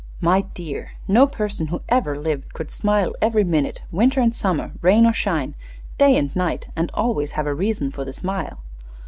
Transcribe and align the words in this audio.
"My 0.19 0.41
dear, 0.55 0.93
no 1.07 1.27
person 1.27 1.67
who 1.67 1.83
ever 1.87 2.17
lived 2.17 2.55
could 2.55 2.71
smile 2.71 3.13
every 3.21 3.43
minute, 3.43 3.83
winter 3.91 4.19
and 4.19 4.33
summer, 4.33 4.71
rain 4.81 5.05
or 5.05 5.13
shine, 5.13 5.53
day 5.99 6.17
and 6.17 6.35
night, 6.35 6.69
and 6.75 6.89
always 6.95 7.33
have 7.33 7.45
a 7.45 7.53
reason 7.53 7.91
for 7.91 8.03
the 8.03 8.11
smile." 8.11 8.63